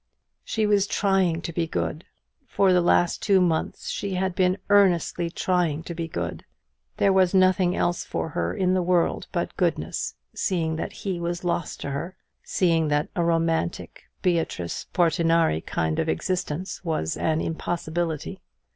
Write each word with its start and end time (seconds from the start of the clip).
She 0.43 0.65
was 0.65 0.87
trying 0.87 1.43
to 1.43 1.53
be 1.53 1.67
good. 1.67 2.05
For 2.47 2.73
the 2.73 2.81
last 2.81 3.21
two 3.21 3.39
months 3.39 3.87
she 3.89 4.15
had 4.15 4.33
been 4.33 4.57
earnestly 4.67 5.29
trying 5.29 5.83
to 5.83 5.93
be 5.93 6.07
good. 6.07 6.43
There 6.97 7.13
was 7.13 7.35
nothing 7.35 7.75
else 7.75 8.03
for 8.03 8.29
her 8.29 8.51
in 8.51 8.73
the 8.73 8.81
world 8.81 9.27
but 9.31 9.55
goodness, 9.57 10.15
seeing 10.33 10.75
that 10.77 10.91
he 10.91 11.19
was 11.19 11.43
lost 11.43 11.81
to 11.81 11.91
her 11.91 12.15
seeing 12.41 12.87
that 12.87 13.09
a 13.15 13.23
romantic 13.23 14.05
Beatrice 14.23 14.87
Portinari 14.91 15.61
kind 15.63 15.99
of 15.99 16.09
existence 16.09 16.83
was 16.83 17.15
an 17.15 17.39
impossibility. 17.39 18.41